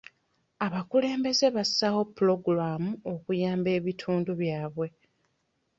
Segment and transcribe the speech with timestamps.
[0.65, 4.87] Abakulembeze bassaawo pulogulaamu okuyamba ebitundu byabwe.